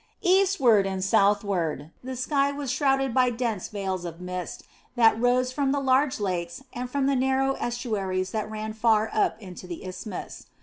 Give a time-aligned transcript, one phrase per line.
[0.23, 4.63] Eastward and southward the sky was shrouded by dense veils of mist
[4.95, 9.39] that rose from the large lakes and from the narrow estuaries that ran far up
[9.39, 10.47] into the isthmus.